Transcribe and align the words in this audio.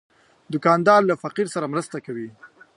دوکاندار 0.53 1.01
له 1.09 1.15
فقیر 1.23 1.47
سره 1.55 1.71
مرسته 1.73 1.97
کوي. 2.05 2.27